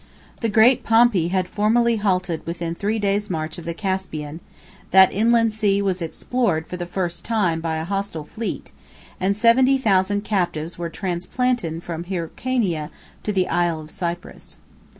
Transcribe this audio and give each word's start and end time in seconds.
The 0.39 0.49
great 0.49 0.83
Pompey 0.83 1.27
had 1.27 1.47
formerly 1.47 1.97
halted 1.97 2.47
within 2.47 2.73
three 2.73 2.97
days' 2.97 3.29
march 3.29 3.59
of 3.59 3.65
the 3.65 3.73
Caspian: 3.75 4.39
5 4.39 4.45
that 4.89 5.13
inland 5.13 5.53
sea 5.53 5.79
was 5.79 6.01
explored, 6.01 6.65
for 6.65 6.75
the 6.75 6.87
first 6.87 7.23
time, 7.23 7.61
by 7.61 7.75
a 7.75 7.83
hostile 7.83 8.23
fleet, 8.25 8.69
6 8.71 8.75
and 9.19 9.37
seventy 9.37 9.77
thousand 9.77 10.23
captives 10.23 10.75
were 10.79 10.89
transplanted 10.89 11.83
from 11.83 12.05
Hyrcania 12.05 12.89
to 13.21 13.31
the 13.31 13.47
Isle 13.47 13.79
of 13.79 13.91
Cyprus. 13.91 14.57